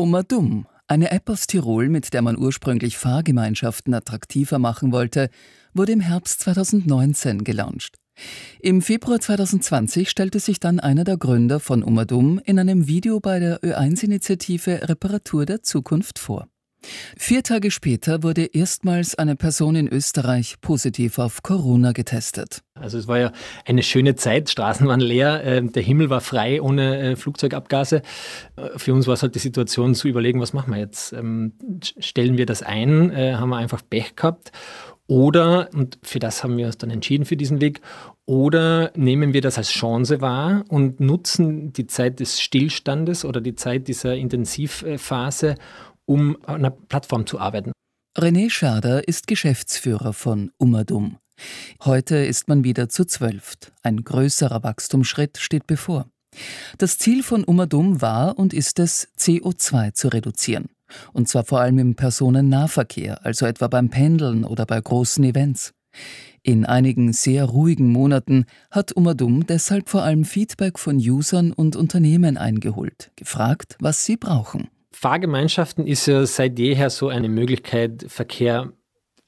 Omadum, 0.00 0.66
eine 0.86 1.10
App 1.10 1.28
aus 1.28 1.46
Tirol, 1.46 1.90
mit 1.90 2.14
der 2.14 2.22
man 2.22 2.38
ursprünglich 2.38 2.96
Fahrgemeinschaften 2.96 3.92
attraktiver 3.92 4.58
machen 4.58 4.92
wollte, 4.92 5.28
wurde 5.74 5.92
im 5.92 6.00
Herbst 6.00 6.40
2019 6.40 7.44
gelauncht. 7.44 7.96
Im 8.60 8.80
Februar 8.80 9.20
2020 9.20 10.08
stellte 10.08 10.40
sich 10.40 10.58
dann 10.58 10.80
einer 10.80 11.04
der 11.04 11.18
Gründer 11.18 11.60
von 11.60 11.82
Umadum 11.82 12.40
in 12.42 12.58
einem 12.58 12.86
Video 12.86 13.20
bei 13.20 13.40
der 13.40 13.60
Ö1-Initiative 13.60 14.88
Reparatur 14.88 15.44
der 15.44 15.62
Zukunft 15.62 16.18
vor. 16.18 16.48
Vier 17.16 17.42
Tage 17.42 17.70
später 17.70 18.22
wurde 18.22 18.44
erstmals 18.44 19.14
eine 19.14 19.36
Person 19.36 19.76
in 19.76 19.88
Österreich 19.88 20.60
positiv 20.60 21.18
auf 21.18 21.42
Corona 21.42 21.92
getestet. 21.92 22.62
Also 22.74 22.98
es 22.98 23.06
war 23.06 23.18
ja 23.18 23.32
eine 23.66 23.82
schöne 23.82 24.14
Zeit, 24.14 24.48
Straßen 24.48 24.86
waren 24.88 25.00
leer, 25.00 25.44
äh, 25.44 25.62
der 25.62 25.82
Himmel 25.82 26.08
war 26.08 26.20
frei 26.20 26.62
ohne 26.62 26.98
äh, 26.98 27.16
Flugzeugabgase. 27.16 28.02
Äh, 28.56 28.78
für 28.78 28.94
uns 28.94 29.06
war 29.06 29.14
es 29.14 29.22
halt 29.22 29.34
die 29.34 29.40
Situation 29.40 29.94
zu 29.94 30.08
überlegen, 30.08 30.40
was 30.40 30.52
machen 30.52 30.72
wir 30.72 30.80
jetzt? 30.80 31.12
Ähm, 31.12 31.52
stellen 31.98 32.38
wir 32.38 32.46
das 32.46 32.62
ein? 32.62 33.14
Haben 33.14 33.50
wir 33.50 33.56
einfach 33.56 33.82
Pech 33.88 34.16
gehabt? 34.16 34.52
Oder, 35.06 35.68
und 35.74 35.98
für 36.02 36.20
das 36.20 36.44
haben 36.44 36.56
wir 36.56 36.66
uns 36.66 36.78
dann 36.78 36.90
entschieden 36.90 37.24
für 37.24 37.36
diesen 37.36 37.60
Weg, 37.60 37.80
oder 38.26 38.92
nehmen 38.94 39.32
wir 39.32 39.40
das 39.40 39.58
als 39.58 39.70
Chance 39.70 40.20
wahr 40.20 40.62
und 40.68 41.00
nutzen 41.00 41.72
die 41.72 41.88
Zeit 41.88 42.20
des 42.20 42.40
Stillstandes 42.40 43.24
oder 43.24 43.40
die 43.40 43.56
Zeit 43.56 43.88
dieser 43.88 44.14
Intensivphase, 44.14 45.56
um 46.10 46.36
an 46.44 46.56
einer 46.56 46.70
Plattform 46.70 47.24
zu 47.24 47.38
arbeiten. 47.38 47.70
René 48.18 48.50
Schader 48.50 49.06
ist 49.06 49.28
Geschäftsführer 49.28 50.12
von 50.12 50.50
Umadum. 50.58 51.18
Heute 51.84 52.16
ist 52.16 52.48
man 52.48 52.64
wieder 52.64 52.88
zu 52.88 53.04
zwölft. 53.04 53.72
Ein 53.84 54.02
größerer 54.02 54.64
Wachstumsschritt 54.64 55.38
steht 55.38 55.68
bevor. 55.68 56.08
Das 56.78 56.98
Ziel 56.98 57.22
von 57.22 57.44
Umadum 57.44 58.02
war 58.02 58.38
und 58.40 58.52
ist 58.52 58.80
es, 58.80 59.08
CO2 59.18 59.94
zu 59.94 60.08
reduzieren. 60.08 60.68
Und 61.12 61.28
zwar 61.28 61.44
vor 61.44 61.60
allem 61.60 61.78
im 61.78 61.94
Personennahverkehr, 61.94 63.24
also 63.24 63.46
etwa 63.46 63.68
beim 63.68 63.88
Pendeln 63.88 64.44
oder 64.44 64.66
bei 64.66 64.80
großen 64.80 65.22
Events. 65.22 65.72
In 66.42 66.66
einigen 66.66 67.12
sehr 67.12 67.44
ruhigen 67.44 67.88
Monaten 67.88 68.46
hat 68.72 68.96
Umadum 68.96 69.46
deshalb 69.46 69.88
vor 69.88 70.02
allem 70.02 70.24
Feedback 70.24 70.80
von 70.80 70.96
Usern 70.96 71.52
und 71.52 71.76
Unternehmen 71.76 72.36
eingeholt, 72.36 73.12
gefragt, 73.14 73.76
was 73.78 74.04
sie 74.04 74.16
brauchen. 74.16 74.70
Fahrgemeinschaften 74.92 75.86
ist 75.86 76.06
ja 76.06 76.26
seit 76.26 76.58
jeher 76.58 76.90
so 76.90 77.08
eine 77.08 77.28
Möglichkeit, 77.28 78.06
Verkehr 78.08 78.72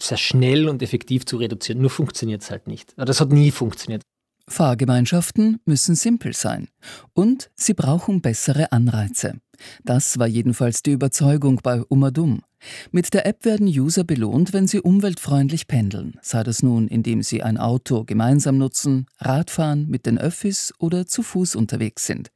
sehr 0.00 0.18
schnell 0.18 0.68
und 0.68 0.82
effektiv 0.82 1.24
zu 1.24 1.36
reduzieren. 1.36 1.80
Nur 1.80 1.91
funktioniert 1.91 2.42
es 2.42 2.50
halt 2.50 2.66
nicht. 2.66 2.94
Das 2.96 3.20
hat 3.20 3.30
nie 3.30 3.50
funktioniert. 3.50 4.02
Fahrgemeinschaften 4.48 5.60
müssen 5.64 5.94
simpel 5.94 6.34
sein 6.34 6.68
und 7.14 7.50
sie 7.55 7.74
brauchen 7.74 8.20
bessere 8.20 8.72
Anreize. 8.72 9.38
Das 9.84 10.18
war 10.18 10.27
jedenfalls 10.27 10.83
die 10.83 10.90
Überzeugung 10.90 11.60
bei 11.62 11.83
Umadum. 11.83 12.42
Mit 12.90 13.14
der 13.14 13.27
App 13.27 13.44
werden 13.44 13.66
User 13.66 14.05
belohnt, 14.05 14.52
wenn 14.52 14.66
sie 14.66 14.80
umweltfreundlich 14.80 15.68
pendeln, 15.68 16.18
sei 16.22 16.42
das 16.42 16.62
nun, 16.62 16.88
indem 16.88 17.22
sie 17.22 17.42
ein 17.42 17.56
Auto 17.58 18.05
gemeinsam 18.05 18.58
nutzen, 18.58 19.06
Radfahren, 19.18 19.88
mit 19.88 20.06
den 20.06 20.18
Öffis 20.18 20.74
oder 20.78 21.06
zu 21.06 21.22
Fuß 21.22 21.55
unterwegs 21.55 22.06
sind. 22.06 22.30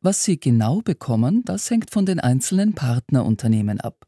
Was 0.00 0.24
sie 0.24 0.40
genau 0.40 0.80
bekommen, 0.80 1.42
das 1.44 1.70
hängt 1.70 1.90
von 1.90 2.06
den 2.06 2.20
einzelnen 2.20 2.74
Partnerunternehmen 2.74 3.80
ab. 3.80 4.06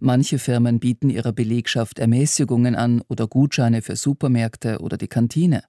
Manche 0.00 0.38
Firmen 0.38 0.80
bieten 0.80 1.10
ihrer 1.10 1.32
Belegschaft 1.32 1.98
Ermäßigungen 1.98 2.74
an 2.74 3.02
oder 3.08 3.26
Gutscheine 3.26 3.82
für 3.82 3.96
Supermärkte 3.96 4.78
oder 4.80 4.96
die 4.96 5.08
Kantine. 5.08 5.62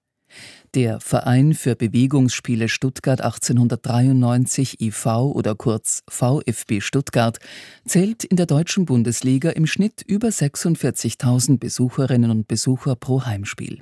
Der 0.76 1.00
Verein 1.00 1.54
für 1.54 1.76
Bewegungsspiele 1.76 2.70
Stuttgart 2.70 3.22
1893 3.22 4.80
IV 4.80 5.06
oder 5.08 5.56
kurz 5.56 6.04
VfB 6.08 6.82
Stuttgart 6.82 7.40
zählt 7.86 8.24
in 8.24 8.38
der 8.38 8.46
deutschen 8.46 8.86
Bundesliga 8.86 9.50
im 9.50 9.66
Schnitt 9.66 10.04
über 10.06 10.28
46.000 10.28 11.58
Besucherinnen 11.58 12.30
und 12.30 12.48
Besucher 12.48 12.96
pro 12.96 13.26
Heimspiel. 13.26 13.82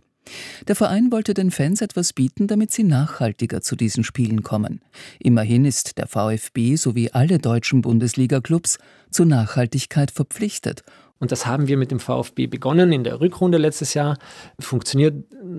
Der 0.67 0.75
Verein 0.75 1.11
wollte 1.11 1.33
den 1.33 1.51
Fans 1.51 1.81
etwas 1.81 2.13
bieten, 2.13 2.47
damit 2.47 2.71
sie 2.71 2.83
nachhaltiger 2.83 3.61
zu 3.61 3.75
diesen 3.75 4.03
Spielen 4.03 4.43
kommen. 4.43 4.81
Immerhin 5.19 5.65
ist 5.65 5.97
der 5.97 6.07
VfB 6.07 6.75
sowie 6.75 7.09
alle 7.11 7.39
deutschen 7.39 7.81
Bundesliga-Clubs 7.81 8.77
zur 9.11 9.25
Nachhaltigkeit 9.25 10.11
verpflichtet. 10.11 10.83
Und 11.19 11.31
das 11.31 11.45
haben 11.45 11.67
wir 11.67 11.77
mit 11.77 11.91
dem 11.91 11.99
VfB 11.99 12.47
begonnen 12.47 12.91
in 12.91 13.03
der 13.03 13.19
Rückrunde 13.19 13.57
letztes 13.57 13.93
Jahr. 13.93 14.17
Funktioniert 14.59 15.15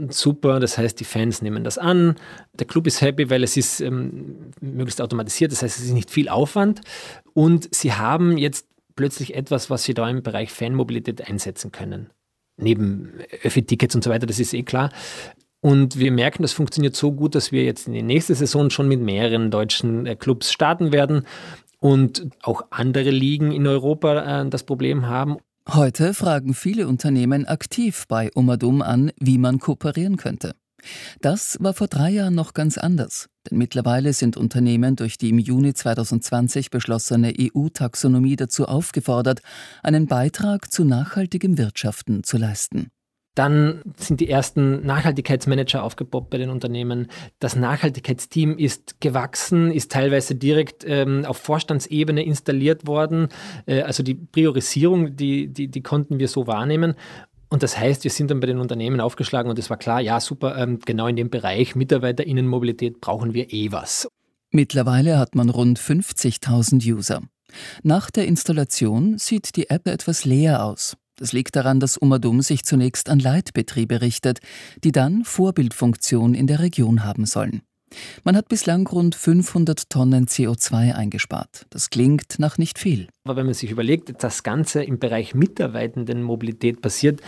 super, 0.09 0.61
das 0.61 0.78
heißt, 0.78 1.01
die 1.01 1.05
Fans 1.05 1.43
nehmen 1.43 1.65
das 1.65 1.78
an. 1.78 2.15
Der 2.55 2.67
Club 2.67 2.87
ist 2.87 3.01
happy, 3.01 3.28
weil 3.31 3.43
es 3.43 3.57
ist 3.57 3.81
ähm, 3.81 4.53
möglichst 4.61 5.01
automatisiert, 5.01 5.51
das 5.53 5.62
heißt, 5.62 5.78
es 5.78 5.87
ist 5.87 5.93
nicht 5.93 6.11
viel 6.11 6.28
Aufwand. 6.28 6.81
Und 7.34 7.75
sie 7.75 7.93
haben 7.93 8.39
jetzt 8.39 8.67
plötzlich 8.95 9.34
etwas, 9.34 9.71
was 9.71 9.84
sie 9.84 9.95
da 9.95 10.09
im 10.09 10.23
Bereich 10.23 10.53
Fanmobilität 10.53 11.28
einsetzen 11.28 11.73
können 11.73 12.11
neben 12.59 13.13
Öffi-Tickets 13.43 13.95
und 13.95 14.05
so 14.05 14.11
weiter, 14.11 14.27
das 14.27 14.39
ist 14.39 14.53
eh 14.53 14.63
klar. 14.63 14.91
Und 15.61 15.99
wir 15.99 16.13
merken, 16.13 16.43
das 16.43 16.53
funktioniert 16.53 16.95
so 16.95 17.13
gut, 17.13 17.35
dass 17.35 17.51
wir 17.51 17.65
jetzt 17.65 17.89
in 17.89 17.93
die 17.93 18.03
nächste 18.03 18.35
Saison 18.35 18.71
schon 18.71 18.87
mit 18.87 19.01
mehreren 19.01 19.51
deutschen 19.51 20.07
äh, 20.07 20.15
Clubs 20.15 20.53
starten 20.53 20.93
werden 20.93 21.27
und 21.81 22.29
auch 22.43 22.63
andere 22.71 23.11
Ligen 23.11 23.51
in 23.53 23.67
Europa 23.67 24.43
äh, 24.43 24.49
das 24.49 24.65
Problem 24.65 25.07
haben. 25.07 25.39
Heute 25.69 26.15
fragen 26.15 26.55
viele 26.55 26.89
Unternehmen 26.89 27.47
aktiv 27.47 28.07
bei 28.09 28.31
Umadum 28.35 28.83
an, 28.83 29.11
wie 29.19 29.37
man 29.37 29.59
kooperieren 29.59 30.17
könnte. 30.17 30.55
Das 31.21 31.56
war 31.61 31.75
vor 31.75 31.89
drei 31.89 32.11
Jahren 32.11 32.34
noch 32.34 32.55
ganz 32.55 32.78
anders, 32.78 33.28
denn 33.50 33.59
mittlerweile 33.59 34.12
sind 34.12 34.37
Unternehmen 34.37 34.97
durch 34.97 35.19
die 35.19 35.31
im 35.31 35.39
Juni 35.39 35.75
2020 35.75 36.71
beschlossene 36.71 37.34
EU-Taxonomie 37.39 38.37
dazu 38.37 38.66
aufgefordert, 38.66 39.41
einen 39.83 40.06
Beitrag 40.06 40.72
zu 40.72 40.84
nachhaltigem 40.84 41.59
Wirtschaften 41.59 42.22
zu 42.25 42.37
leisten. 42.37 42.91
Dann 43.39 43.83
sind 43.97 44.19
die 44.19 44.28
ersten 44.28 44.84
Nachhaltigkeitsmanager 44.84 45.84
aufgepoppt 45.84 46.28
bei 46.28 46.39
den 46.39 46.50
Unternehmen. 46.50 47.06
Das 47.39 47.55
Nachhaltigkeitsteam 47.55 48.59
ist 48.59 49.00
gewachsen, 49.00 49.71
ist 49.71 49.93
teilweise 49.93 50.34
direkt 50.34 50.84
ähm, 50.84 51.25
auf 51.25 51.37
Vorstandsebene 51.37 52.25
installiert 52.25 52.89
worden. 52.89 53.28
Äh, 53.66 53.83
also 53.83 54.03
die 54.03 54.15
Priorisierung, 54.15 55.15
die, 55.15 55.47
die, 55.53 55.69
die 55.69 55.83
konnten 55.83 56.19
wir 56.19 56.27
so 56.27 56.49
wahrnehmen. 56.49 56.97
Und 57.50 57.62
das 57.62 57.78
heißt, 57.78 58.04
wir 58.04 58.10
sind 58.10 58.31
dann 58.31 58.41
bei 58.41 58.47
den 58.47 58.59
Unternehmen 58.59 59.00
aufgeschlagen 59.00 59.50
und 59.50 59.59
es 59.59 59.70
war 59.70 59.78
klar, 59.78 60.00
ja, 60.00 60.20
super, 60.20 60.56
ähm, 60.59 60.81
genau 60.84 61.06
in 61.06 61.16
dem 61.16 61.31
Bereich 61.31 61.75
Mitarbeiterinnenmobilität 61.75 63.00
brauchen 63.00 63.32
wir 63.32 63.53
eh 63.53 63.72
was. 63.72 64.09
Mittlerweile 64.50 65.19
hat 65.19 65.34
man 65.34 65.50
rund 65.50 65.78
50.000 65.78 66.84
User. 66.86 67.22
Nach 67.82 68.10
der 68.10 68.26
Installation 68.26 69.19
sieht 69.19 69.56
die 69.56 69.70
App 69.70 69.86
etwas 69.86 70.25
leer 70.25 70.64
aus. 70.64 70.97
Das 71.16 71.32
liegt 71.32 71.56
daran, 71.56 71.81
dass 71.81 71.97
Umadum 71.97 72.42
sich 72.42 72.64
zunächst 72.64 73.09
an 73.09 73.19
Leitbetriebe 73.19 74.00
richtet, 74.00 74.38
die 74.84 74.92
dann 74.92 75.25
Vorbildfunktion 75.25 76.34
in 76.34 76.47
der 76.47 76.60
Region 76.60 77.04
haben 77.04 77.26
sollen. 77.26 77.62
Man 78.25 78.37
hat 78.37 78.49
bislang 78.49 78.87
rund 78.87 79.15
500 79.15 79.88
Tonnen 79.91 80.26
CO2 80.26 80.94
eingespart. 80.94 81.66
Das 81.71 81.91
klingt 81.91 82.38
nach 82.38 82.59
nicht 82.59 82.78
viel. 82.78 83.09
Aber 83.25 83.37
wenn 83.37 83.47
man 83.47 83.54
sich 83.54 83.71
überlegt, 83.71 84.22
das 84.22 84.43
Ganze 84.43 84.82
im 84.82 84.99
Bereich 84.99 85.34
mitarbeitenden 85.34 86.22
Mobilität 86.22 86.81
passiert, 86.81 87.21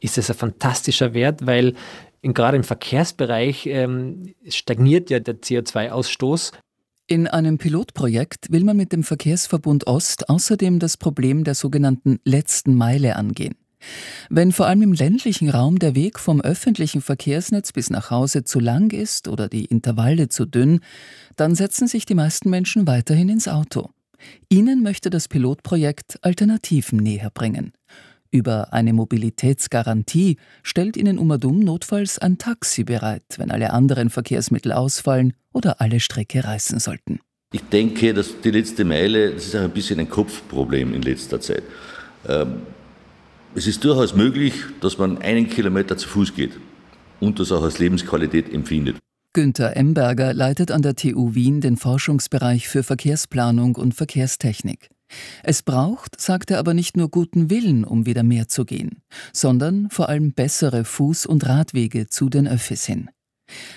ist 0.00 0.18
es 0.18 0.30
ein 0.30 0.36
fantastischer 0.36 1.14
Wert, 1.14 1.46
weil 1.46 1.74
gerade 2.22 2.56
im 2.56 2.64
Verkehrsbereich 2.64 3.66
ähm, 3.66 4.34
stagniert 4.48 5.10
ja 5.10 5.20
der 5.20 5.40
CO2-Ausstoß. 5.40 6.52
In 7.06 7.26
einem 7.26 7.56
Pilotprojekt 7.56 8.52
will 8.52 8.64
man 8.64 8.76
mit 8.76 8.92
dem 8.92 9.02
Verkehrsverbund 9.02 9.86
Ost 9.86 10.28
außerdem 10.28 10.78
das 10.78 10.98
Problem 10.98 11.42
der 11.42 11.54
sogenannten 11.54 12.20
letzten 12.24 12.74
Meile 12.74 13.16
angehen. 13.16 13.54
Wenn 14.30 14.52
vor 14.52 14.66
allem 14.66 14.82
im 14.82 14.92
ländlichen 14.92 15.50
Raum 15.50 15.78
der 15.78 15.94
Weg 15.94 16.18
vom 16.18 16.40
öffentlichen 16.40 17.00
Verkehrsnetz 17.00 17.72
bis 17.72 17.90
nach 17.90 18.10
Hause 18.10 18.44
zu 18.44 18.60
lang 18.60 18.92
ist 18.92 19.28
oder 19.28 19.48
die 19.48 19.64
Intervalle 19.64 20.28
zu 20.28 20.44
dünn, 20.44 20.80
dann 21.36 21.54
setzen 21.54 21.86
sich 21.86 22.04
die 22.04 22.14
meisten 22.14 22.50
Menschen 22.50 22.86
weiterhin 22.86 23.28
ins 23.28 23.48
Auto. 23.48 23.90
Ihnen 24.48 24.82
möchte 24.82 25.10
das 25.10 25.28
Pilotprojekt 25.28 26.18
Alternativen 26.22 26.98
näher 26.98 27.30
bringen. 27.30 27.72
Über 28.30 28.74
eine 28.74 28.92
Mobilitätsgarantie 28.92 30.36
stellt 30.62 30.98
Ihnen 30.98 31.18
Umadum 31.18 31.60
notfalls 31.60 32.18
ein 32.18 32.36
Taxi 32.36 32.84
bereit, 32.84 33.24
wenn 33.38 33.50
alle 33.50 33.72
anderen 33.72 34.10
Verkehrsmittel 34.10 34.72
ausfallen 34.72 35.32
oder 35.54 35.80
alle 35.80 35.98
Strecke 35.98 36.44
reißen 36.44 36.78
sollten. 36.78 37.20
Ich 37.52 37.62
denke, 37.62 38.12
dass 38.12 38.38
die 38.42 38.50
letzte 38.50 38.84
Meile, 38.84 39.32
das 39.32 39.46
ist 39.46 39.56
auch 39.56 39.62
ein 39.62 39.70
bisschen 39.70 39.98
ein 39.98 40.10
Kopfproblem 40.10 40.92
in 40.92 41.00
letzter 41.00 41.40
Zeit. 41.40 41.62
Ähm, 42.28 42.60
es 43.54 43.66
ist 43.66 43.84
durchaus 43.84 44.14
möglich, 44.14 44.54
dass 44.80 44.98
man 44.98 45.18
einen 45.18 45.48
Kilometer 45.48 45.96
zu 45.96 46.08
Fuß 46.08 46.34
geht 46.34 46.52
und 47.20 47.38
das 47.40 47.52
auch 47.52 47.62
als 47.62 47.78
Lebensqualität 47.78 48.52
empfindet. 48.52 48.96
Günther 49.34 49.76
Emberger 49.76 50.32
leitet 50.32 50.70
an 50.70 50.82
der 50.82 50.96
TU 50.96 51.34
Wien 51.34 51.60
den 51.60 51.76
Forschungsbereich 51.76 52.68
für 52.68 52.82
Verkehrsplanung 52.82 53.76
und 53.76 53.94
Verkehrstechnik. 53.94 54.90
Es 55.42 55.62
braucht, 55.62 56.20
sagt 56.20 56.50
er 56.50 56.58
aber 56.58 56.74
nicht 56.74 56.96
nur 56.96 57.08
guten 57.08 57.50
Willen, 57.50 57.84
um 57.84 58.06
wieder 58.06 58.22
mehr 58.22 58.48
zu 58.48 58.64
gehen, 58.64 59.02
sondern 59.32 59.88
vor 59.90 60.08
allem 60.08 60.32
bessere 60.32 60.82
Fuß- 60.82 61.26
und 61.26 61.46
Radwege 61.46 62.08
zu 62.08 62.28
den 62.28 62.46
Öffis 62.46 62.84
hin. 62.84 63.08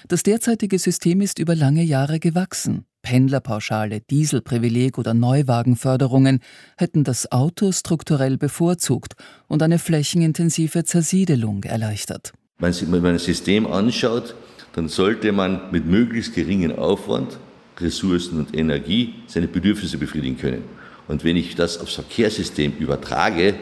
Das 0.07 0.23
derzeitige 0.23 0.79
System 0.79 1.21
ist 1.21 1.39
über 1.39 1.56
lange 1.56 1.83
Jahre 1.83 2.19
gewachsen. 2.19 2.85
Pendlerpauschale, 3.01 4.01
Dieselprivileg 4.01 4.98
oder 4.98 5.13
Neuwagenförderungen 5.13 6.39
hätten 6.77 7.03
das 7.03 7.31
Auto 7.31 7.71
strukturell 7.71 8.38
bevorzugt 8.38 9.13
und 9.48 9.63
eine 9.63 9.80
flächenintensive 9.80 10.83
Zersiedelung 10.83 11.63
erleichtert. 11.63 12.33
Wenn 12.59 12.89
man 12.89 13.13
ein 13.13 13.19
System 13.19 13.65
anschaut, 13.65 14.36
dann 14.74 14.88
sollte 14.88 15.31
man 15.31 15.71
mit 15.71 15.86
möglichst 15.86 16.33
geringem 16.36 16.77
Aufwand, 16.77 17.38
Ressourcen 17.80 18.39
und 18.39 18.56
Energie 18.56 19.15
seine 19.27 19.47
Bedürfnisse 19.47 19.97
befriedigen 19.97 20.38
können. 20.38 20.63
Und 21.07 21.24
wenn 21.24 21.36
ich 21.36 21.56
das 21.56 21.80
aufs 21.80 21.95
Verkehrssystem 21.95 22.74
übertrage, 22.77 23.56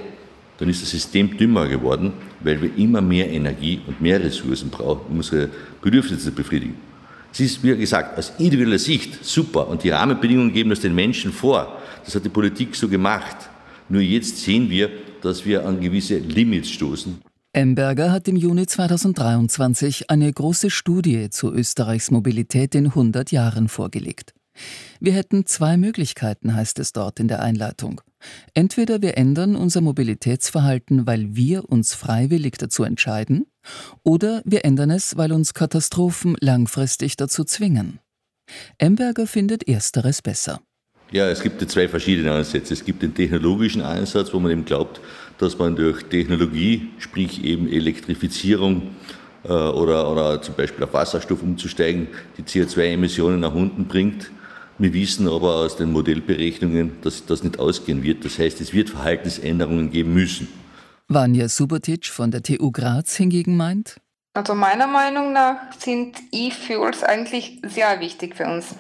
dann 0.58 0.70
ist 0.70 0.82
das 0.82 0.90
System 0.90 1.38
dümmer 1.38 1.68
geworden, 1.68 2.12
weil 2.42 2.62
wir 2.62 2.76
immer 2.78 3.02
mehr 3.02 3.30
Energie 3.30 3.80
und 3.88 4.02
mehr 4.02 4.22
Ressourcen 4.22 4.70
brauchen, 4.70 5.06
um 5.10 5.18
unsere 5.18 5.50
Bedürfnisse 5.82 6.26
zu 6.26 6.32
befriedigen. 6.32 6.76
Es 7.32 7.40
ist, 7.40 7.64
wie 7.64 7.76
gesagt, 7.78 8.18
aus 8.18 8.34
individueller 8.38 8.80
Sicht 8.80 9.24
super 9.24 9.68
und 9.68 9.84
die 9.84 9.90
Rahmenbedingungen 9.90 10.52
geben 10.52 10.70
das 10.70 10.80
den 10.80 10.96
Menschen 10.96 11.32
vor. 11.32 11.80
Das 12.04 12.16
hat 12.16 12.26
die 12.26 12.30
Politik 12.30 12.76
so 12.76 12.88
gemacht. 12.88 13.38
Nur 13.88 14.02
jetzt 14.02 14.38
sehen 14.38 14.70
wir, 14.70 14.90
dass 15.22 15.46
wir 15.46 15.66
an 15.66 15.80
gewisse 15.80 16.18
Limits 16.18 16.70
stoßen. 16.70 17.22
Emberger 17.52 18.12
hat 18.12 18.28
im 18.28 18.36
Juni 18.36 18.68
2023 18.68 20.10
eine 20.10 20.32
große 20.32 20.70
Studie 20.70 21.30
zu 21.30 21.52
Österreichs 21.52 22.12
Mobilität 22.12 22.76
in 22.76 22.88
100 22.88 23.32
Jahren 23.32 23.68
vorgelegt. 23.70 24.34
Wir 25.00 25.14
hätten 25.14 25.46
zwei 25.46 25.78
Möglichkeiten, 25.78 26.56
heißt 26.56 26.80
es 26.80 26.94
dort 26.94 27.20
in 27.20 27.28
der 27.28 27.42
Einleitung. 27.42 28.02
Entweder 28.54 29.02
wir 29.02 29.18
ändern 29.18 29.56
unser 29.56 29.82
Mobilitätsverhalten, 29.82 31.08
weil 31.08 31.36
wir 31.36 31.70
uns 31.70 31.94
freiwillig 31.94 32.58
dazu 32.58 32.84
entscheiden, 32.84 33.46
oder 34.04 34.42
wir 34.46 34.66
ändern 34.66 34.90
es, 34.90 35.18
weil 35.18 35.32
uns 35.32 35.54
Katastrophen 35.54 36.36
langfristig 36.40 37.16
dazu 37.18 37.44
zwingen. 37.44 38.00
Emberger 38.78 39.28
findet 39.28 39.68
ersteres 39.68 40.22
besser. 40.22 40.62
Ja, 41.12 41.28
es 41.30 41.42
gibt 41.42 41.68
zwei 41.72 41.88
verschiedene 41.88 42.32
Ansätze. 42.32 42.74
Es 42.74 42.86
gibt 42.86 43.02
den 43.02 43.16
technologischen 43.16 43.82
Ansatz, 43.82 44.32
wo 44.34 44.40
man 44.40 44.52
eben 44.52 44.66
glaubt, 44.66 45.02
dass 45.40 45.58
man 45.58 45.76
durch 45.76 46.04
Technologie, 46.04 46.90
sprich 47.00 47.44
eben 47.44 47.68
Elektrifizierung 47.68 48.96
äh, 49.44 49.52
oder, 49.52 50.12
oder 50.12 50.42
zum 50.42 50.56
Beispiel 50.56 50.84
auf 50.84 50.94
Wasserstoff 50.94 51.42
umzusteigen, 51.42 52.10
die 52.38 52.44
CO2-Emissionen 52.44 53.40
nach 53.40 53.56
unten 53.56 53.86
bringt. 53.86 54.30
Wir 54.80 54.94
wissen 54.94 55.28
aber 55.28 55.58
aus 55.58 55.76
den 55.76 55.92
Modellberechnungen, 55.92 57.02
dass 57.02 57.26
das 57.26 57.44
nicht 57.44 57.60
ausgehen 57.60 58.02
wird. 58.02 58.26
Das 58.26 58.40
heißt, 58.40 58.62
es 58.62 58.74
wird 58.74 58.90
Verhaltensänderungen 58.90 59.92
geben 59.92 60.14
müssen. 60.14 60.48
Vanja 61.08 61.48
Subotic 61.50 62.08
von 62.08 62.32
der 62.32 62.44
TU 62.44 62.72
Graz 62.72 63.16
hingegen 63.16 63.58
meint, 63.58 64.00
also 64.34 64.54
meiner 64.56 64.88
Meinung 64.88 65.34
nach 65.34 65.74
sind 65.80 66.16
E-Fuels 66.32 67.04
eigentlich 67.04 67.60
sehr 67.64 68.00
wichtig 68.00 68.36
für 68.36 68.46
uns. 68.46 68.76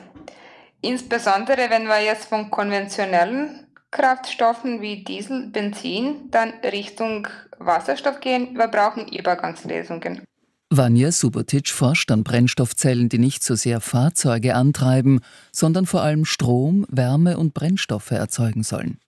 Insbesondere 0.81 1.69
wenn 1.69 1.87
wir 1.87 2.01
jetzt 2.01 2.25
von 2.25 2.49
konventionellen 2.49 3.67
Kraftstoffen 3.91 4.81
wie 4.81 5.03
Diesel, 5.03 5.47
Benzin 5.47 6.29
dann 6.29 6.53
Richtung 6.63 7.27
Wasserstoff 7.57 8.19
gehen, 8.19 8.55
wir 8.55 8.67
brauchen 8.67 9.07
Übergangslösungen. 9.07 10.21
Vanja 10.71 11.11
Subotic 11.11 11.69
forscht 11.69 12.11
an 12.11 12.23
Brennstoffzellen, 12.23 13.09
die 13.09 13.17
nicht 13.17 13.43
so 13.43 13.55
sehr 13.55 13.81
Fahrzeuge 13.81 14.53
antreiben, 14.53 15.19
sondern 15.51 15.87
vor 15.87 16.03
allem 16.03 16.25
Strom, 16.25 16.85
Wärme 16.89 17.37
und 17.37 17.55
Brennstoffe 17.55 18.11
erzeugen 18.11 18.61
sollen. 18.61 18.99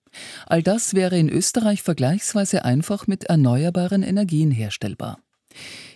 All 0.46 0.64
das 0.64 0.94
wäre 0.94 1.16
in 1.16 1.28
Österreich 1.28 1.82
vergleichsweise 1.82 2.64
einfach 2.64 3.06
mit 3.06 3.24
erneuerbaren 3.24 4.02
Energien 4.02 4.50
herstellbar. 4.50 5.20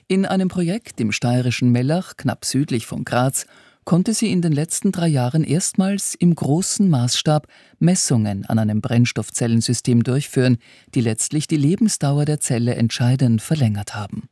In 0.07 0.25
einem 0.25 0.47
Projekt 0.47 1.01
im 1.01 1.11
steirischen 1.11 1.73
Mellach, 1.73 2.17
knapp 2.17 2.45
südlich 2.45 2.87
von 2.87 3.05
Graz, 3.05 3.47
konnte 3.85 4.15
sie 4.15 4.31
in 4.31 4.43
den 4.43 4.53
letzten 4.53 4.93
drei 4.93 5.09
Jahren 5.09 5.43
erstmals 5.43 6.15
im 6.15 6.35
großen 6.35 6.89
Maßstab 6.89 7.49
Messungen 7.81 8.45
an 8.47 8.61
einem 8.61 8.81
Brennstoffzellensystem 8.81 10.05
durchführen, 10.05 10.59
die 10.95 11.01
letztlich 11.01 11.49
die 11.49 11.57
Lebensdauer 11.57 12.25
der 12.25 12.39
Zelle 12.39 12.77
entscheidend 12.77 13.43
verlängert 13.43 13.97
haben. 13.97 14.29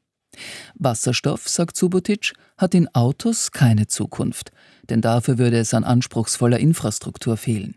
Wasserstoff, 0.75 1.49
sagt 1.49 1.77
Subotic, 1.77 2.33
hat 2.59 2.75
in 2.75 2.89
Autos 2.95 3.53
keine 3.53 3.87
Zukunft, 3.87 4.51
denn 4.91 5.01
dafür 5.01 5.39
würde 5.39 5.59
es 5.59 5.75
an 5.75 5.85
anspruchsvoller 5.85 6.59
Infrastruktur 6.59 7.37
fehlen. 7.37 7.77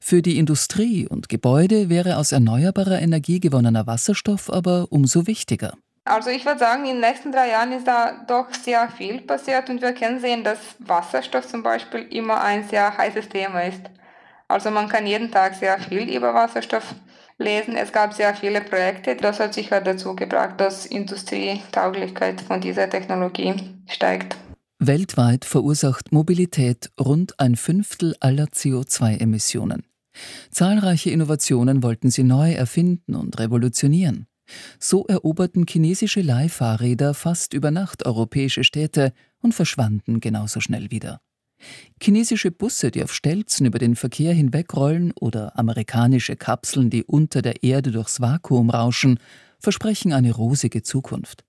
Für 0.00 0.22
die 0.22 0.38
Industrie 0.38 1.06
und 1.06 1.28
Gebäude 1.28 1.88
wäre 1.88 2.16
aus 2.16 2.32
erneuerbarer 2.32 3.00
Energie 3.00 3.40
gewonnener 3.40 3.86
Wasserstoff 3.86 4.50
aber 4.50 4.86
umso 4.90 5.26
wichtiger. 5.26 5.74
Also 6.04 6.30
ich 6.30 6.46
würde 6.46 6.58
sagen, 6.58 6.86
in 6.86 6.92
den 6.92 7.00
nächsten 7.00 7.32
drei 7.32 7.50
Jahren 7.50 7.72
ist 7.72 7.86
da 7.86 8.24
doch 8.26 8.52
sehr 8.54 8.88
viel 8.88 9.20
passiert 9.20 9.68
und 9.68 9.82
wir 9.82 9.92
können 9.92 10.20
sehen, 10.20 10.42
dass 10.42 10.58
Wasserstoff 10.78 11.46
zum 11.46 11.62
Beispiel 11.62 12.00
immer 12.10 12.40
ein 12.40 12.66
sehr 12.66 12.96
heißes 12.96 13.28
Thema 13.28 13.60
ist. 13.60 13.82
Also 14.48 14.70
man 14.70 14.88
kann 14.88 15.06
jeden 15.06 15.30
Tag 15.30 15.54
sehr 15.54 15.78
viel 15.78 16.08
über 16.08 16.32
Wasserstoff 16.32 16.94
lesen. 17.38 17.76
Es 17.76 17.92
gab 17.92 18.12
sehr 18.12 18.34
viele 18.34 18.60
Projekte. 18.60 19.16
Das 19.16 19.40
hat 19.40 19.54
sicher 19.54 19.80
dazu 19.80 20.14
gebracht, 20.14 20.60
dass 20.60 20.86
Industrietauglichkeit 20.86 22.40
von 22.40 22.60
dieser 22.60 22.90
Technologie 22.90 23.54
steigt. 23.86 24.36
Weltweit 24.80 25.44
verursacht 25.44 26.12
Mobilität 26.12 26.90
rund 27.00 27.40
ein 27.40 27.56
Fünftel 27.56 28.14
aller 28.20 28.44
CO2-Emissionen. 28.44 29.84
Zahlreiche 30.50 31.10
Innovationen 31.10 31.82
wollten 31.82 32.10
sie 32.10 32.22
neu 32.22 32.52
erfinden 32.52 33.14
und 33.14 33.38
revolutionieren. 33.38 34.26
So 34.78 35.04
eroberten 35.06 35.66
chinesische 35.68 36.22
Leihfahrräder 36.22 37.14
fast 37.14 37.52
über 37.52 37.70
Nacht 37.70 38.06
europäische 38.06 38.64
Städte 38.64 39.12
und 39.40 39.52
verschwanden 39.52 40.20
genauso 40.20 40.60
schnell 40.60 40.90
wieder. 40.90 41.20
Chinesische 42.02 42.50
Busse, 42.50 42.90
die 42.90 43.02
auf 43.02 43.12
Stelzen 43.12 43.66
über 43.66 43.78
den 43.78 43.96
Verkehr 43.96 44.32
hinwegrollen, 44.32 45.12
oder 45.12 45.58
amerikanische 45.58 46.36
Kapseln, 46.36 46.90
die 46.90 47.04
unter 47.04 47.42
der 47.42 47.62
Erde 47.62 47.90
durchs 47.90 48.20
Vakuum 48.20 48.70
rauschen, 48.70 49.18
versprechen 49.58 50.12
eine 50.12 50.32
rosige 50.32 50.82
Zukunft. 50.82 51.44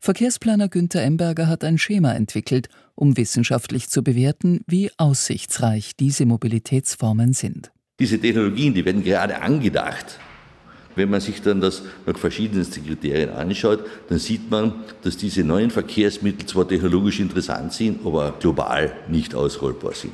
Verkehrsplaner 0.00 0.68
Günther 0.68 1.02
Emberger 1.02 1.46
hat 1.46 1.64
ein 1.64 1.78
Schema 1.78 2.12
entwickelt, 2.12 2.68
um 2.94 3.16
wissenschaftlich 3.16 3.88
zu 3.88 4.02
bewerten, 4.02 4.60
wie 4.66 4.90
aussichtsreich 4.98 5.96
diese 5.96 6.26
Mobilitätsformen 6.26 7.32
sind. 7.32 7.72
Diese 8.00 8.18
Technologien, 8.18 8.74
die 8.74 8.84
werden 8.84 9.04
gerade 9.04 9.40
angedacht. 9.40 10.18
Wenn 10.96 11.10
man 11.10 11.20
sich 11.20 11.42
dann 11.42 11.60
das 11.60 11.82
nach 12.06 12.16
verschiedensten 12.16 12.86
Kriterien 12.86 13.30
anschaut, 13.30 13.80
dann 14.08 14.18
sieht 14.18 14.50
man, 14.50 14.72
dass 15.02 15.16
diese 15.16 15.42
neuen 15.42 15.70
Verkehrsmittel 15.70 16.46
zwar 16.46 16.68
technologisch 16.68 17.20
interessant 17.20 17.72
sind, 17.72 18.04
aber 18.04 18.34
global 18.38 18.92
nicht 19.08 19.34
ausrollbar 19.34 19.94
sind. 19.94 20.12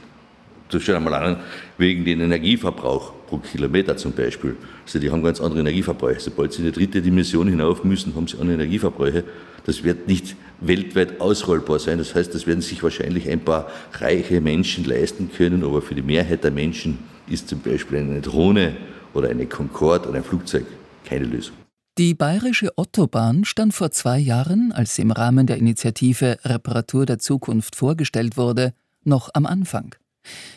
Das 0.70 0.82
schaut 0.82 0.96
einmal 0.96 1.14
an, 1.14 1.36
wegen 1.78 2.04
den 2.04 2.20
Energieverbrauch 2.20 3.12
pro 3.26 3.38
Kilometer 3.38 3.96
zum 3.96 4.12
Beispiel. 4.12 4.56
Also 4.84 4.98
die 4.98 5.10
haben 5.10 5.22
ganz 5.22 5.40
andere 5.40 5.60
Energieverbräuche. 5.60 6.20
Sobald 6.20 6.52
sie 6.52 6.60
in 6.60 6.66
die 6.66 6.72
dritte 6.72 7.02
Dimension 7.02 7.48
hinauf 7.48 7.82
müssen, 7.84 8.14
haben 8.14 8.28
sie 8.28 8.38
andere 8.38 8.54
Energieverbräuche. 8.54 9.24
Das 9.66 9.82
wird 9.82 10.06
nicht 10.06 10.36
weltweit 10.60 11.20
ausrollbar 11.20 11.80
sein. 11.80 11.98
Das 11.98 12.14
heißt, 12.14 12.34
das 12.34 12.46
werden 12.46 12.60
sich 12.60 12.82
wahrscheinlich 12.82 13.28
ein 13.28 13.40
paar 13.40 13.68
reiche 13.94 14.40
Menschen 14.40 14.84
leisten 14.84 15.30
können, 15.36 15.64
aber 15.64 15.82
für 15.82 15.94
die 15.94 16.02
Mehrheit 16.02 16.44
der 16.44 16.52
Menschen 16.52 16.98
ist 17.28 17.48
zum 17.48 17.60
Beispiel 17.60 17.98
eine 17.98 18.20
Drohne 18.20 18.76
oder 19.14 19.28
eine 19.28 19.46
Concorde 19.46 20.08
oder 20.08 20.18
ein 20.18 20.24
Flugzeug 20.24 20.66
keine 21.04 21.24
Lösung. 21.24 21.54
Die 21.98 22.14
bayerische 22.14 22.72
Ottobahn 22.76 23.44
stand 23.44 23.74
vor 23.74 23.90
zwei 23.90 24.18
Jahren, 24.18 24.72
als 24.72 24.94
sie 24.94 25.02
im 25.02 25.10
Rahmen 25.10 25.46
der 25.46 25.58
Initiative 25.58 26.38
Reparatur 26.44 27.04
der 27.04 27.18
Zukunft 27.18 27.76
vorgestellt 27.76 28.36
wurde, 28.36 28.72
noch 29.04 29.30
am 29.34 29.44
Anfang. 29.44 29.94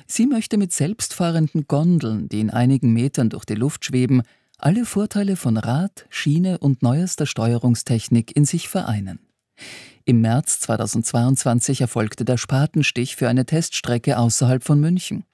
Sie 0.07 0.25
möchte 0.25 0.57
mit 0.57 0.73
selbstfahrenden 0.73 1.67
Gondeln, 1.67 2.29
die 2.29 2.39
in 2.39 2.49
einigen 2.49 2.93
Metern 2.93 3.29
durch 3.29 3.45
die 3.45 3.55
Luft 3.55 3.85
schweben, 3.85 4.21
alle 4.57 4.85
Vorteile 4.85 5.35
von 5.35 5.57
Rad, 5.57 6.05
Schiene 6.09 6.59
und 6.59 6.83
neuester 6.83 7.25
Steuerungstechnik 7.25 8.35
in 8.35 8.45
sich 8.45 8.69
vereinen. 8.69 9.19
Im 10.05 10.21
März 10.21 10.59
2022 10.61 11.81
erfolgte 11.81 12.25
der 12.25 12.37
Spatenstich 12.37 13.15
für 13.15 13.27
eine 13.27 13.45
Teststrecke 13.45 14.17
außerhalb 14.17 14.63
von 14.63 14.79
München. 14.79 15.25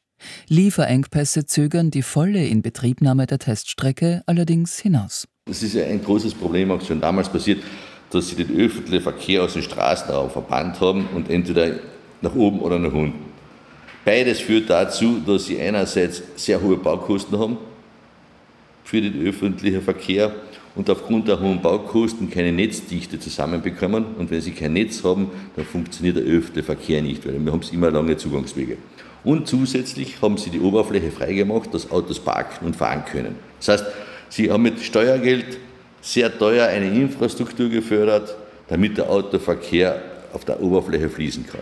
Lieferengpässe 0.48 1.46
zögern 1.46 1.92
die 1.92 2.02
volle 2.02 2.46
Inbetriebnahme 2.46 3.26
der 3.26 3.40
Teststrecke 3.40 4.22
allerdings 4.26 4.80
hinaus. 4.80 5.28
Es 5.50 5.64
ist 5.64 5.74
ja 5.74 5.86
ein 5.86 6.04
großes 6.04 6.34
Problem 6.34 6.72
auch 6.72 6.82
schon 6.82 7.02
damals 7.02 7.30
passiert, 7.30 7.64
dass 8.12 8.30
sie 8.30 8.36
den 8.36 8.56
öffentlichen 8.58 9.04
Verkehr 9.04 9.44
aus 9.44 9.54
dem 9.54 9.62
Straßenraum 9.62 10.30
verbannt 10.30 10.80
haben 10.80 11.08
und 11.14 11.30
entweder 11.30 11.80
nach 12.22 12.36
oben 12.36 12.60
oder 12.60 12.80
nach 12.80 12.94
unten. 12.94 13.30
Beides 14.06 14.40
führt 14.40 14.70
dazu, 14.70 15.22
dass 15.26 15.46
sie 15.46 15.60
einerseits 15.60 16.24
sehr 16.36 16.62
hohe 16.62 16.78
Baukosten 16.78 17.38
haben 17.38 17.58
für 18.84 19.02
den 19.02 19.28
öffentlichen 19.28 19.82
Verkehr 19.82 20.34
und 20.76 20.90
aufgrund 20.90 21.28
der 21.28 21.40
hohen 21.40 21.62
Baukosten 21.62 22.30
keine 22.30 22.52
Netzdichte 22.52 23.20
zusammenbekommen. 23.20 24.06
Und 24.18 24.32
wenn 24.32 24.42
sie 24.42 24.52
kein 24.52 24.74
Netz 24.74 25.04
haben, 25.04 25.30
dann 25.56 25.66
funktioniert 25.66 26.18
der 26.18 26.24
öffentliche 26.24 26.66
Verkehr 26.66 27.02
nicht, 27.02 27.26
weil 27.28 27.44
wir 27.44 27.52
haben 27.52 27.62
immer 27.72 27.92
lange 27.92 28.18
Zugangswege. 28.18 28.78
Und 29.24 29.48
zusätzlich 29.48 30.22
haben 30.22 30.38
sie 30.38 30.50
die 30.50 30.60
Oberfläche 30.60 31.12
freigemacht, 31.12 31.74
dass 31.74 31.92
Autos 31.92 32.20
parken 32.20 32.66
und 32.66 32.76
fahren 32.76 33.04
können. 33.06 33.36
Das 33.60 33.68
heißt, 33.68 33.86
sie 34.30 34.52
haben 34.52 34.64
mit 34.64 34.80
Steuergeld 34.80 35.58
sehr 36.02 36.38
teuer 36.38 36.68
eine 36.68 36.88
Infrastruktur 36.88 37.70
gefördert, 37.70 38.36
damit 38.68 38.98
der 38.98 39.10
Autoverkehr 39.10 40.02
auf 40.34 40.46
der 40.46 40.62
Oberfläche 40.62 41.10
fließen 41.10 41.46
kann. 41.48 41.62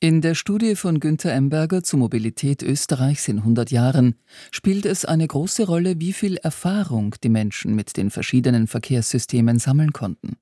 In 0.00 0.20
der 0.20 0.34
Studie 0.34 0.76
von 0.76 1.00
Günter 1.00 1.32
Emberger 1.32 1.82
zur 1.82 1.98
Mobilität 1.98 2.62
Österreichs 2.62 3.26
in 3.26 3.38
100 3.38 3.70
Jahren 3.70 4.16
spielt 4.50 4.84
es 4.84 5.06
eine 5.06 5.26
große 5.26 5.66
Rolle, 5.66 5.98
wie 5.98 6.12
viel 6.12 6.36
Erfahrung 6.36 7.14
die 7.24 7.30
Menschen 7.30 7.74
mit 7.74 7.96
den 7.96 8.10
verschiedenen 8.10 8.66
Verkehrssystemen 8.66 9.58
sammeln 9.58 9.92
konnten. 9.92 10.36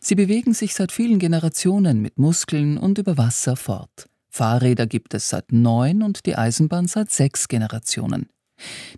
Sie 0.00 0.14
bewegen 0.14 0.54
sich 0.54 0.74
seit 0.74 0.92
vielen 0.92 1.18
Generationen 1.18 2.00
mit 2.00 2.18
Muskeln 2.18 2.78
und 2.78 2.98
über 2.98 3.18
Wasser 3.18 3.56
fort. 3.56 4.08
Fahrräder 4.32 4.86
gibt 4.86 5.12
es 5.12 5.28
seit 5.28 5.52
neun 5.52 6.02
und 6.02 6.24
die 6.24 6.36
Eisenbahn 6.36 6.86
seit 6.88 7.10
sechs 7.10 7.48
Generationen. 7.48 8.30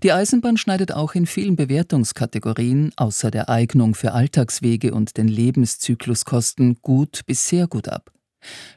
Die 0.04 0.12
Eisenbahn 0.12 0.56
schneidet 0.56 0.92
auch 0.92 1.14
in 1.14 1.26
vielen 1.26 1.56
Bewertungskategorien 1.56 2.92
außer 2.96 3.32
der 3.32 3.48
Eignung 3.48 3.96
für 3.96 4.12
Alltagswege 4.12 4.94
und 4.94 5.16
den 5.16 5.26
Lebenszykluskosten 5.26 6.76
gut 6.82 7.22
bis 7.26 7.48
sehr 7.48 7.66
gut 7.66 7.88
ab. 7.88 8.12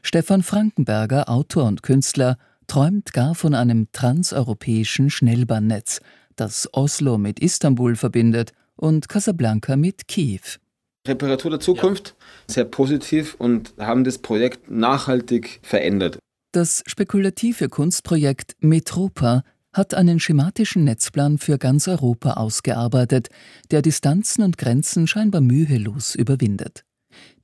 Stefan 0.02 0.42
Frankenberger, 0.42 1.28
Autor 1.28 1.64
und 1.64 1.84
Künstler, 1.84 2.38
träumt 2.66 3.12
gar 3.12 3.36
von 3.36 3.54
einem 3.54 3.92
transeuropäischen 3.92 5.10
Schnellbahnnetz, 5.10 6.00
das 6.34 6.68
Oslo 6.72 7.18
mit 7.18 7.38
Istanbul 7.38 7.94
verbindet 7.94 8.52
und 8.74 9.08
Casablanca 9.08 9.76
mit 9.76 10.08
Kiew. 10.08 10.58
Reparatur 11.06 11.52
der 11.52 11.60
Zukunft, 11.60 12.16
ja. 12.48 12.54
sehr 12.54 12.64
positiv 12.64 13.36
und 13.38 13.74
haben 13.78 14.02
das 14.02 14.18
Projekt 14.18 14.70
nachhaltig 14.70 15.60
verändert. 15.62 16.18
Das 16.58 16.82
spekulative 16.88 17.68
Kunstprojekt 17.68 18.56
Metropa 18.58 19.44
hat 19.72 19.94
einen 19.94 20.18
schematischen 20.18 20.82
Netzplan 20.82 21.38
für 21.38 21.56
ganz 21.56 21.86
Europa 21.86 22.32
ausgearbeitet, 22.32 23.28
der 23.70 23.80
Distanzen 23.80 24.42
und 24.42 24.58
Grenzen 24.58 25.06
scheinbar 25.06 25.40
mühelos 25.40 26.16
überwindet. 26.16 26.82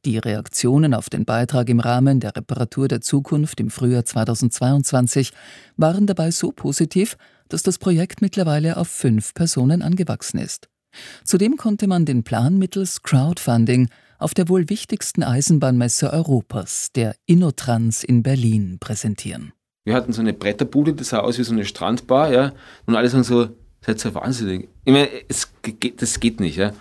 Die 0.05 0.19
Reaktionen 0.19 0.95
auf 0.95 1.11
den 1.11 1.25
Beitrag 1.25 1.69
im 1.69 1.79
Rahmen 1.79 2.19
der 2.19 2.35
Reparatur 2.35 2.89
der 2.89 3.03
Zukunft 3.03 3.61
im 3.61 3.71
Frühjahr 3.71 4.05
2022 4.05 5.31
waren 5.77 6.09
dabei 6.09 6.33
so 6.33 6.51
positiv, 6.51 7.17
dass 7.49 7.63
das 7.63 7.79
Projekt 7.79 8.21
mittlerweile 8.21 8.77
auf 8.79 8.89
fünf 8.89 9.33
Personen 9.33 9.81
angewachsen 9.83 10.39
ist. 10.39 10.69
Zudem 11.23 11.57
konnte 11.57 11.87
man 11.87 12.05
den 12.05 12.25
Plan 12.25 12.59
mittels 12.59 13.05
Crowdfunding 13.05 13.91
auf 14.19 14.35
der 14.35 14.49
wohl 14.49 14.69
wichtigsten 14.69 15.23
Eisenbahnmesse 15.23 16.13
Europas, 16.13 16.91
der 16.95 17.15
Innotrans 17.27 18.05
in 18.05 18.23
Berlin, 18.23 18.79
präsentieren. 18.81 19.53
Wir 19.85 19.95
hatten 19.95 20.13
so 20.13 20.21
eine 20.21 20.33
Bretterbude, 20.33 20.95
das 20.95 21.09
sah 21.09 21.21
aus 21.21 21.39
wie 21.39 21.45
so 21.45 21.53
eine 21.53 21.65
Strandbar, 21.65 22.33
ja, 22.33 22.53
und 22.87 22.97
alle 22.97 23.09
sagen 23.09 23.25
so, 23.25 23.49
seid 23.85 24.05
ihr 24.05 24.15
wahnsinnig. 24.15 24.69
Ich 24.85 24.93
meine, 24.93 25.09
es, 25.29 25.53
das 25.97 26.21
geht 26.21 26.41
nicht, 26.41 26.57
ja 26.57 26.73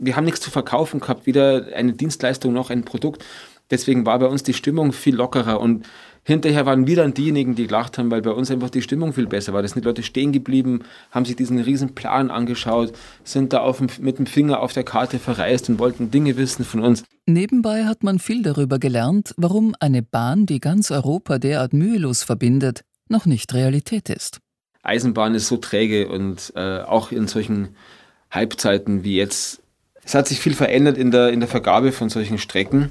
wir 0.00 0.16
haben 0.16 0.24
nichts 0.24 0.40
zu 0.40 0.50
verkaufen 0.50 0.98
gehabt, 0.98 1.26
weder 1.26 1.66
eine 1.74 1.92
Dienstleistung 1.92 2.52
noch 2.52 2.70
ein 2.70 2.84
Produkt. 2.84 3.24
Deswegen 3.70 4.04
war 4.06 4.18
bei 4.18 4.26
uns 4.26 4.42
die 4.42 4.54
Stimmung 4.54 4.92
viel 4.92 5.14
lockerer 5.14 5.60
und 5.60 5.86
hinterher 6.24 6.66
waren 6.66 6.86
wir 6.86 6.96
dann 6.96 7.14
diejenigen, 7.14 7.54
die 7.54 7.66
gelacht 7.66 7.98
haben, 7.98 8.10
weil 8.10 8.22
bei 8.22 8.30
uns 8.30 8.50
einfach 8.50 8.70
die 8.70 8.82
Stimmung 8.82 9.12
viel 9.12 9.26
besser 9.26 9.52
war. 9.52 9.62
Da 9.62 9.68
sind 9.68 9.82
die 9.82 9.88
Leute 9.88 10.02
stehen 10.02 10.32
geblieben, 10.32 10.84
haben 11.10 11.24
sich 11.24 11.36
diesen 11.36 11.58
riesen 11.60 11.94
Plan 11.94 12.30
angeschaut, 12.30 12.92
sind 13.24 13.52
da 13.52 13.60
auf, 13.60 13.80
mit 13.98 14.18
dem 14.18 14.26
Finger 14.26 14.60
auf 14.60 14.72
der 14.72 14.84
Karte 14.84 15.18
verreist 15.18 15.68
und 15.68 15.78
wollten 15.78 16.10
Dinge 16.10 16.36
wissen 16.36 16.64
von 16.64 16.80
uns. 16.80 17.04
Nebenbei 17.26 17.84
hat 17.84 18.02
man 18.02 18.18
viel 18.18 18.42
darüber 18.42 18.78
gelernt, 18.78 19.34
warum 19.36 19.74
eine 19.80 20.02
Bahn, 20.02 20.46
die 20.46 20.60
ganz 20.60 20.90
Europa 20.90 21.38
derart 21.38 21.72
mühelos 21.72 22.22
verbindet, 22.22 22.82
noch 23.08 23.26
nicht 23.26 23.54
Realität 23.54 24.08
ist. 24.08 24.38
Eisenbahn 24.82 25.34
ist 25.34 25.48
so 25.48 25.58
träge 25.58 26.08
und 26.08 26.52
äh, 26.56 26.80
auch 26.80 27.12
in 27.12 27.28
solchen 27.28 27.76
Halbzeiten 28.30 29.04
wie 29.04 29.16
jetzt 29.16 29.62
es 30.10 30.14
hat 30.14 30.26
sich 30.26 30.40
viel 30.40 30.54
verändert 30.54 30.98
in 30.98 31.10
der, 31.10 31.30
in 31.30 31.40
der 31.40 31.48
Vergabe 31.48 31.92
von 31.92 32.08
solchen 32.08 32.38
Strecken. 32.38 32.90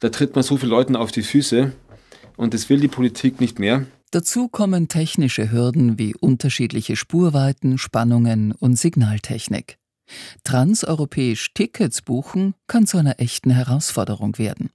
Da 0.00 0.10
tritt 0.10 0.34
man 0.34 0.44
so 0.44 0.56
vielen 0.56 0.70
Leuten 0.70 0.96
auf 0.96 1.10
die 1.10 1.22
Füße 1.22 1.72
und 2.36 2.54
das 2.54 2.68
will 2.68 2.80
die 2.80 2.88
Politik 2.88 3.40
nicht 3.40 3.58
mehr. 3.58 3.86
Dazu 4.10 4.48
kommen 4.48 4.88
technische 4.88 5.50
Hürden 5.50 5.98
wie 5.98 6.14
unterschiedliche 6.14 6.96
Spurweiten, 6.96 7.78
Spannungen 7.78 8.52
und 8.52 8.78
Signaltechnik. 8.78 9.78
Transeuropäisch 10.44 11.52
Tickets 11.54 12.02
buchen 12.02 12.54
kann 12.66 12.86
zu 12.86 12.98
einer 12.98 13.18
echten 13.18 13.50
Herausforderung 13.50 14.38
werden. 14.38 14.70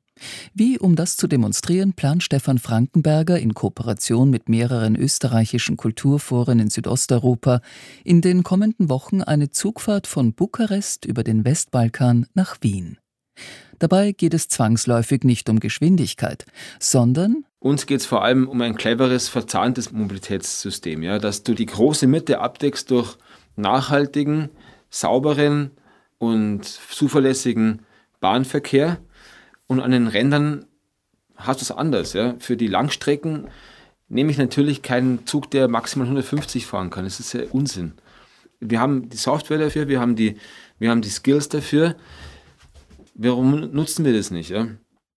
Wie, 0.54 0.78
um 0.78 0.96
das 0.96 1.16
zu 1.16 1.28
demonstrieren, 1.28 1.94
plant 1.94 2.24
Stefan 2.24 2.58
Frankenberger 2.60 3.40
in 3.40 3.54
Kooperation 3.54 4.30
mit 4.30 4.50
mehreren 4.50 4.96
österreichischen 4.96 5.78
Kulturforen 5.78 6.60
in 6.60 6.70
Südosteuropa 6.70 7.62
in 8.04 8.22
den 8.22 8.44
kommenden 8.44 8.90
Wochen 8.90 9.22
eine 9.22 9.50
Zugfahrt 9.50 10.08
von 10.08 10.34
Bukarest 10.34 11.06
über 11.06 11.24
den 11.24 11.46
Westbalkan 11.46 12.26
nach 12.34 12.58
Wien. 12.62 12.98
Dabei 13.80 14.12
geht 14.12 14.34
es 14.34 14.50
zwangsläufig 14.50 15.24
nicht 15.24 15.50
um 15.50 15.62
Geschwindigkeit, 15.62 16.46
sondern 16.80 17.46
uns 17.60 17.86
geht 17.86 18.00
es 18.00 18.06
vor 18.06 18.24
allem 18.24 18.48
um 18.48 18.62
ein 18.62 18.76
cleveres, 18.76 19.28
verzahntes 19.28 19.92
Mobilitätssystem, 19.92 21.04
ja, 21.04 21.20
dass 21.20 21.44
du 21.44 21.54
die 21.54 21.66
große 21.66 22.08
Mitte 22.08 22.40
abdeckst 22.40 22.90
durch 22.90 23.18
nachhaltigen, 23.56 24.50
sauberen 24.90 25.72
und 26.18 26.66
zuverlässigen 26.66 27.82
Bahnverkehr 28.20 29.00
und 29.68 29.82
an 29.82 29.92
den 29.92 30.08
Rändern 30.08 30.66
hast 31.36 31.62
du 31.62 31.64
es 31.64 31.72
anders. 31.72 32.14
Ja? 32.14 32.36
Für 32.40 32.58
die 32.58 32.68
Langstrecken 32.68 33.48
nehme 34.08 34.32
ich 34.32 34.38
natürlich 34.38 34.82
keinen 34.82 35.26
Zug, 35.26 35.52
der 35.52 35.68
maximal 35.68 36.08
150 36.08 36.66
fahren 36.66 36.90
kann. 36.90 37.04
Das 37.04 37.20
ist 37.20 37.34
ja 37.34 37.42
Unsinn. 37.52 37.94
Wir 38.60 38.80
haben 38.80 39.10
die 39.10 39.18
Software 39.18 39.58
dafür, 39.58 39.88
wir 39.88 40.00
haben 40.02 40.16
die, 40.16 40.38
wir 40.80 40.90
haben 40.90 41.02
die 41.02 41.10
Skills 41.10 41.48
dafür. 41.48 41.96
Warum 43.14 43.72
nutzen 43.72 44.04
wir 44.04 44.14
das 44.14 44.32
nicht? 44.32 44.50
Ja? 44.50 44.68